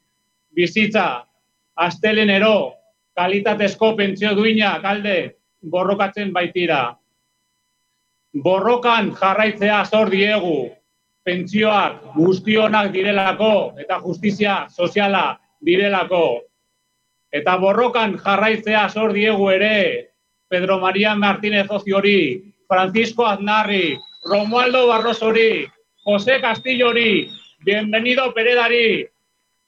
[0.54, 1.24] bizitza
[1.76, 2.74] astelenero
[3.16, 5.16] kalitatezko pentsio duinak alde
[5.62, 6.96] borrokatzen baitira.
[8.44, 10.70] Borrokan jarraitzea zor diegu,
[11.26, 16.40] pentsioak guztionak direlako eta justizia soziala direlako.
[17.30, 20.10] Eta borrokan jarraitzea zor diegu ere
[20.50, 25.66] Pedro María Martínez Oziori, Francisco Aznarri, Romualdo Barrosori,
[26.02, 27.30] José Castillori,
[27.64, 29.06] Bienvenido Peredari,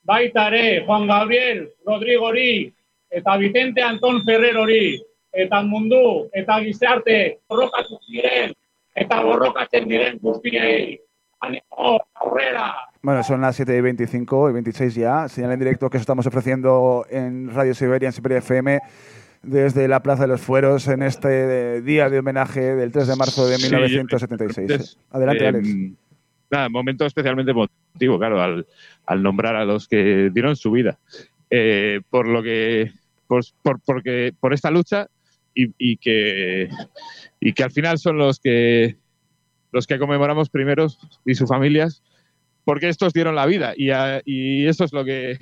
[0.03, 2.72] baita ere Juan Gabriel Rodrigori,
[3.11, 4.98] eta Vicente Anton Ferrerori,
[5.33, 8.55] eta mundu, eta gizarte borrokatu ziren,
[8.96, 10.98] eta borrokatzen diren guztiei.
[11.40, 12.91] Animo, aurrera!
[13.02, 15.28] Bueno, son las 7 y 25 y 26 ya.
[15.28, 18.78] Señal en directo que estamos ofreciendo en Radio Siberia, en Siberia FM,
[19.42, 23.48] desde la Plaza de los Fueros, en este día de homenaje del 3 de marzo
[23.48, 24.70] de Sí, 1976.
[24.70, 25.68] entonces, Adelante, eh, Alex.
[26.48, 28.66] Nada, momento especialmente emotivo, claro, al,
[29.06, 30.98] al nombrar a los que dieron su vida.
[31.50, 32.92] Eh, por lo que.
[33.26, 35.08] Por, por, porque, por esta lucha
[35.54, 36.68] y, y que,
[37.40, 38.96] y que al final son los que
[39.72, 42.02] los que conmemoramos primeros y sus familias,
[42.64, 45.38] porque estos dieron la vida y, a- y eso es lo que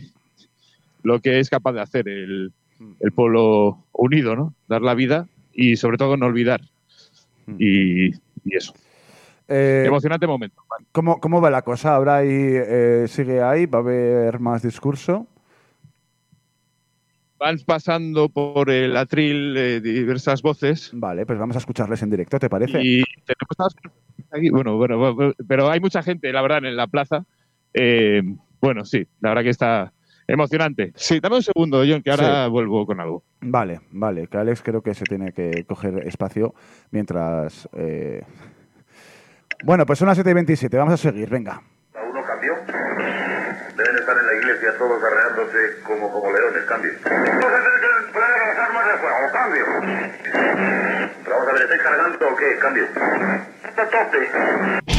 [1.03, 2.53] lo que es capaz de hacer el,
[3.01, 4.55] el pueblo unido, ¿no?
[4.69, 6.61] Dar la vida y sobre todo no olvidar.
[7.59, 8.75] Y, y eso.
[9.49, 10.63] Eh, Emocionante momento.
[10.93, 11.95] ¿cómo, ¿Cómo va la cosa?
[11.97, 13.67] ¿Ahora ahí, eh, sigue ahí?
[13.67, 15.27] ¿Va a haber más discurso?
[17.39, 20.91] Van pasando por el atril eh, diversas voces.
[20.93, 22.79] Vale, pues vamos a escucharles en directo, ¿te parece?
[22.83, 23.75] Y tenemos
[24.33, 27.25] aquí, bueno, bueno, bueno, pero hay mucha gente, la verdad, en la plaza.
[27.75, 28.23] Eh,
[28.61, 29.93] bueno, sí, la verdad que está
[30.27, 30.93] emocionante.
[30.95, 32.51] Sí, dame un segundo, John, que ahora Sí.
[32.51, 33.23] vuelvo con algo.
[33.41, 36.55] Vale, vale, que Alex creo que se tiene que coger espacio
[36.91, 37.69] mientras...
[37.73, 38.23] eh,
[39.65, 41.61] Bueno, pues son las 7 y 27, vamos a seguir, venga.
[41.95, 42.55] Uno cambió.
[43.77, 46.93] Deben estar en la iglesia todos arreándose como, como leones, cambio.
[47.03, 50.80] Pueden armas de fuego, cambio.
[51.53, 52.59] Ver, ¿estáis cargando o qué?
[52.59, 52.87] Cambio.
[53.75, 54.90] Tope.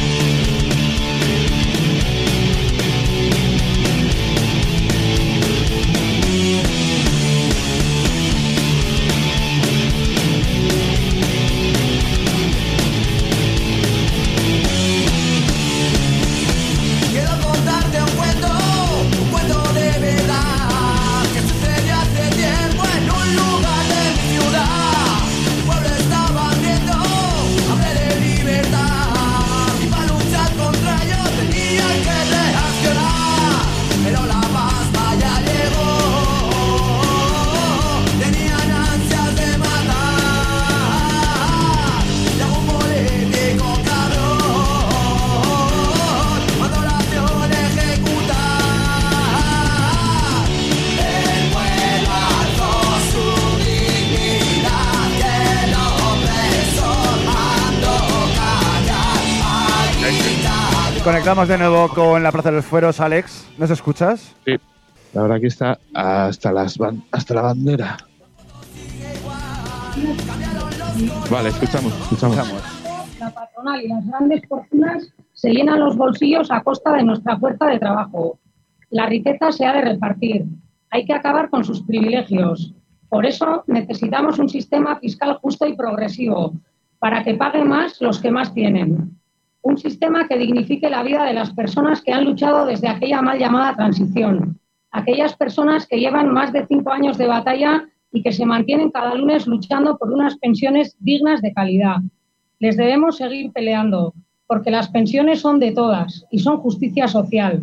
[61.32, 63.48] Conectamos de nuevo con la Plaza de los Fueros, Alex.
[63.56, 64.34] ¿Nos escuchas?
[64.44, 64.54] Sí,
[65.14, 67.96] la verdad que está hasta, las ban- hasta la bandera.
[71.30, 72.38] Vale, escuchamos, escuchamos.
[73.18, 77.64] La patronal y las grandes fortunas se llenan los bolsillos a costa de nuestra fuerza
[77.64, 78.38] de trabajo.
[78.90, 80.44] La riqueza se ha de repartir.
[80.90, 82.74] Hay que acabar con sus privilegios.
[83.08, 86.52] Por eso necesitamos un sistema fiscal justo y progresivo,
[86.98, 89.18] para que paguen más los que más tienen.
[89.62, 93.38] Un sistema que dignifique la vida de las personas que han luchado desde aquella mal
[93.38, 94.58] llamada transición.
[94.90, 99.14] Aquellas personas que llevan más de cinco años de batalla y que se mantienen cada
[99.14, 101.96] lunes luchando por unas pensiones dignas de calidad.
[102.58, 104.14] Les debemos seguir peleando,
[104.46, 107.62] porque las pensiones son de todas y son justicia social.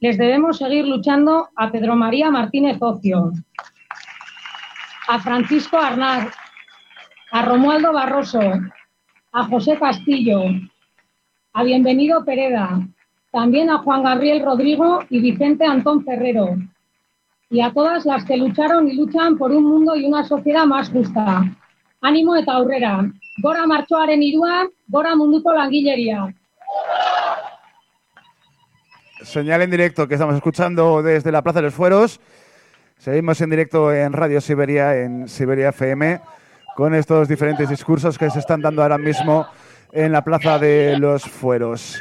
[0.00, 3.32] Les debemos seguir luchando a Pedro María Martínez Ocio,
[5.08, 6.32] a Francisco Arnaz,
[7.32, 8.40] a Romualdo Barroso,
[9.32, 10.42] a José Castillo,
[11.52, 12.80] a Bienvenido Pereda,
[13.32, 16.56] también a Juan Gabriel Rodrigo y Vicente Antón Ferrero,
[17.50, 20.90] y a todas las que lucharon y luchan por un mundo y una sociedad más
[20.90, 21.44] justa.
[22.00, 23.10] Ánimo eta aurrera.
[23.42, 26.34] Gora martxoaren irua, gora munduko langileria.
[29.22, 32.20] Señal en directo que estamos escuchando desde la Plaza de los Fueros.
[32.98, 36.20] Seguimos en directo en Radio Siberia, en Siberia FM,
[36.76, 39.46] con estos diferentes discursos que se están dando ahora mismo
[39.92, 41.98] en la Plaza de los Fueros.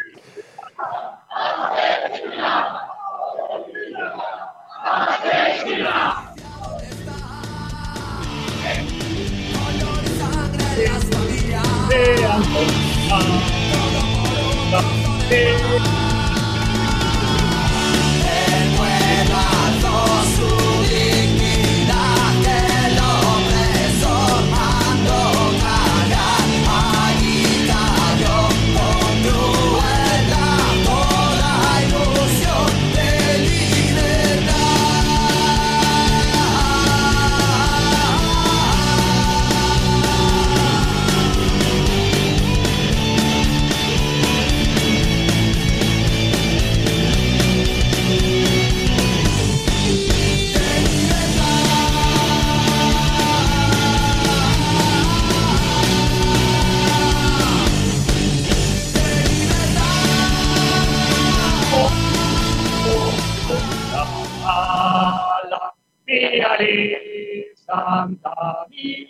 [66.32, 69.07] Biari Santa Bi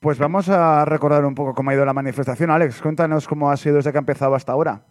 [0.00, 2.50] Pues vamos a recordar un poco cómo ha ido la manifestación.
[2.50, 4.82] Alex, cuéntanos cómo ha sido desde que ha empezado hasta ahora.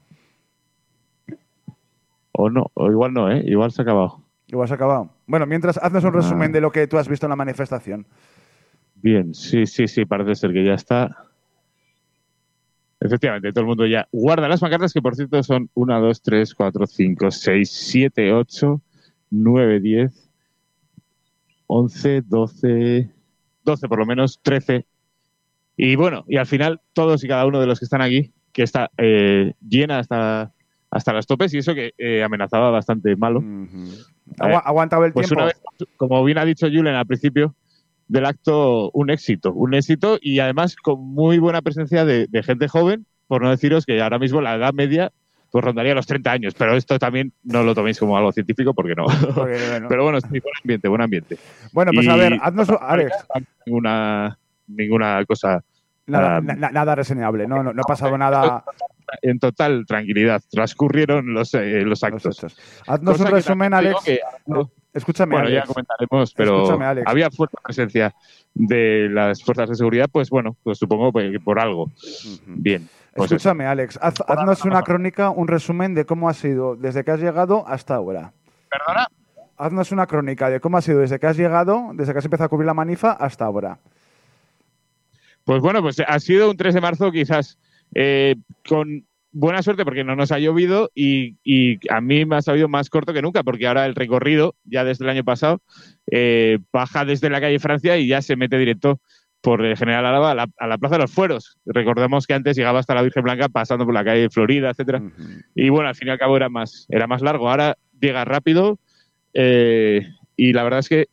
[2.32, 3.44] O no, o igual no, ¿eh?
[3.46, 4.22] Igual se ha acabado.
[4.48, 5.10] Igual se ha acabado.
[5.28, 6.18] Bueno, mientras, haznos un Ah.
[6.18, 8.08] resumen de lo que tú has visto en la manifestación.
[8.96, 11.26] Bien, sí, sí, sí, parece ser que ya está.
[13.00, 16.56] Efectivamente, todo el mundo ya guarda las pancartas, que por cierto son 1, 2, 3,
[16.56, 18.82] 4, 5, 6, 7, 8,
[19.30, 20.30] 9, 10,
[21.68, 23.10] 11, 12,
[23.64, 24.86] 12 por lo menos, 13.
[25.78, 28.64] Y bueno, y al final todos y cada uno de los que están aquí, que
[28.64, 30.54] está eh, llena hasta,
[30.92, 33.44] hasta las topes, y eso que eh, amenazaba bastante malo.
[34.40, 35.44] Agua- ha aguantado el pues tiempo.
[35.44, 35.62] una vez,
[35.98, 37.56] como bien ha dicho Julen al principio
[38.08, 39.52] del acto, un éxito.
[39.54, 43.86] Un éxito y además con muy buena presencia de, de gente joven, por no deciros
[43.86, 45.12] que ahora mismo la edad media
[45.54, 48.96] pues rondaría los 30 años, pero esto también no lo toméis como algo científico porque
[48.96, 49.06] no.
[49.36, 49.88] Porque, bueno.
[49.88, 51.38] Pero bueno, sí, buen ambiente, buen ambiente.
[51.72, 53.12] Bueno, pues a ver, haznos, Alex,
[53.68, 54.36] Ninguna,
[54.68, 55.64] ninguna cosa
[56.08, 58.64] nada, na- na- nada reseñable, no, no, no ha pasado nada.
[59.22, 60.42] en total tranquilidad.
[60.50, 62.44] Transcurrieron los, eh, los actos.
[62.88, 64.04] Haznos Cosa un resumen, Alex.
[64.04, 65.62] que- No, Escúchame, bueno, Alex.
[65.62, 67.08] ya comentaremos, pero Escúchame, Alex.
[67.08, 68.12] había fuerte presencia
[68.56, 71.92] de las fuerzas de seguridad, pues bueno, pues supongo que por algo.
[72.48, 72.90] Bien.
[73.16, 73.32] Pues.
[73.32, 77.20] Escúchame, Alex, haz- haznos una crónica, un resumen de cómo ha sido desde que has
[77.20, 78.34] llegado hasta ahora.
[78.70, 79.08] ¿Perdona?
[79.58, 82.46] Haznos una crónica de cómo ha sido desde que has llegado, desde que has empezado
[82.46, 83.78] a cubrir la manifa hasta ahora.
[85.44, 87.58] Pues bueno, pues ha sido un 3 de marzo quizás
[87.94, 88.36] eh,
[88.68, 92.68] con buena suerte porque no nos ha llovido y, y a mí me ha sabido
[92.70, 95.62] más corto que nunca porque ahora el recorrido, ya desde el año pasado,
[96.10, 99.00] eh, baja desde la calle Francia y ya se mete directo
[99.44, 101.58] por el General Álava a la, a la Plaza de los Fueros.
[101.66, 105.04] Recordemos que antes llegaba hasta la Virgen Blanca pasando por la calle Florida, etcétera.
[105.54, 107.50] Y bueno, al fin y al cabo era más, era más largo.
[107.50, 108.80] Ahora llega rápido
[109.34, 111.08] eh, y la verdad es que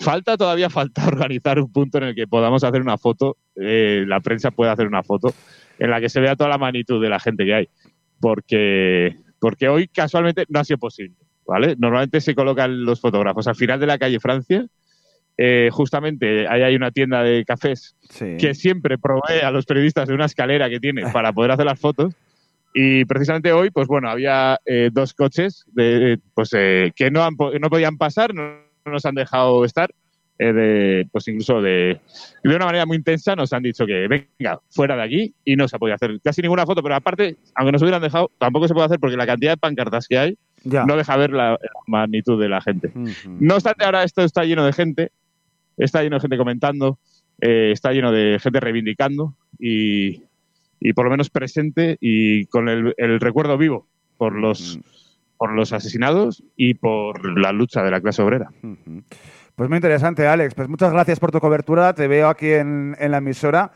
[0.00, 4.20] falta todavía falta organizar un punto en el que podamos hacer una foto, eh, la
[4.20, 5.34] prensa pueda hacer una foto
[5.78, 7.68] en la que se vea toda la magnitud de la gente que hay,
[8.18, 11.14] porque porque hoy casualmente no ha sido posible,
[11.46, 11.76] ¿vale?
[11.78, 14.66] Normalmente se colocan los fotógrafos al final de la calle Francia.
[15.38, 17.94] Eh, justamente ahí hay una tienda de cafés
[18.38, 21.78] que siempre provee a los periodistas de una escalera que tiene para poder hacer las
[21.78, 22.14] fotos.
[22.74, 27.34] Y precisamente hoy, pues bueno, había eh, dos coches de, pues, eh, que no, han
[27.60, 28.42] no podían pasar, no,
[28.84, 29.90] no nos han dejado estar.
[30.38, 31.98] eh, de, pues incluso de,
[32.44, 35.66] de una manera muy intensa nos han dicho que venga, fuera de aquí y no
[35.66, 38.74] se ha podido hacer casi ninguna foto, pero aparte, aunque nos hubieran dejado, tampoco se
[38.74, 40.84] puede hacer porque la cantidad de pancartas que hay Ya.
[40.84, 42.92] no deja ver la, la magnitud de la gente.
[43.26, 45.10] No obstante, ahora esto está lleno de gente,
[45.76, 46.98] está lleno de gente comentando,
[47.40, 50.22] eh, está lleno de gente reivindicando y,
[50.80, 54.78] y por lo menos presente y con el, el recuerdo vivo por los,
[55.36, 58.50] por los asesinados y por la lucha de la clase obrera.
[59.54, 60.54] Pues muy interesante, Alex.
[60.54, 61.94] Pues muchas gracias por tu cobertura.
[61.94, 63.72] Te veo aquí en, en la emisora.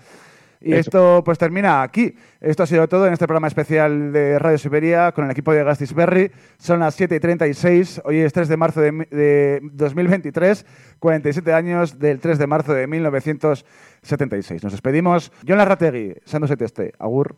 [0.63, 0.81] Y Eso.
[0.81, 2.15] esto pues termina aquí.
[2.41, 5.65] Esto ha sido todo en este programa especial de Radio Siberia con el equipo de
[5.65, 6.31] Gastisberry.
[6.59, 8.03] Son las 7 y 36.
[8.05, 10.67] Hoy es 3 de marzo de, de 2023,
[10.99, 14.63] 47 años del 3 de marzo de 1976.
[14.63, 15.33] Nos despedimos.
[15.49, 16.93] John Larrategui, Sando Seteste.
[16.99, 17.37] Agur.